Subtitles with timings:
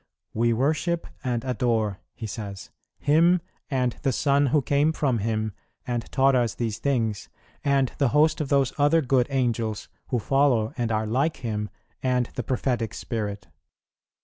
[0.33, 5.53] "We worship and adore," he says, "Him, and the Son who came from Him
[5.85, 7.29] and taught us these things,
[7.63, 11.69] and the host of those other good Angels, who follow and are like Him,
[12.01, 13.49] and the Prophetic Spirit."